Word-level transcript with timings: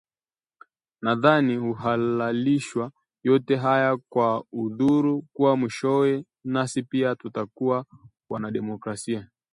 Nadhani 1.01 1.55
huhalalishwa 1.57 2.91
yote 3.23 3.55
haya 3.55 3.97
kwa 4.09 4.45
udhuru 4.51 5.21
kuwa 5.33 5.57
mwishowe, 5.57 6.25
nasi 6.43 6.83
pia 6.83 7.15
tutakuwa 7.15 7.85
wanademokrasia 8.29 9.29